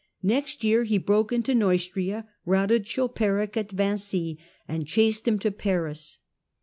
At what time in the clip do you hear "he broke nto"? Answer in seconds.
0.83-1.55